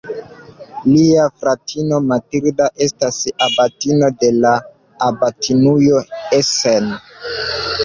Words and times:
Lia 0.93 1.25
fratino 1.41 1.99
Matilda 2.11 2.71
estis 2.87 3.21
abatino 3.49 4.11
de 4.25 4.33
la 4.47 4.55
abatinujo 5.11 6.03
Essen. 6.43 6.93